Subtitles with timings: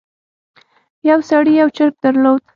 [1.09, 2.41] یو سړي یو چرګ درلود.